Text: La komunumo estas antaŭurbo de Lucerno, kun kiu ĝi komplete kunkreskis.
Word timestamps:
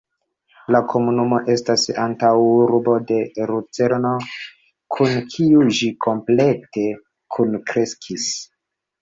La 0.75 0.79
komunumo 0.91 1.41
estas 1.55 1.83
antaŭurbo 2.03 2.95
de 3.11 3.19
Lucerno, 3.51 4.15
kun 4.97 5.13
kiu 5.35 5.63
ĝi 5.77 5.91
komplete 6.09 6.89
kunkreskis. 7.37 8.27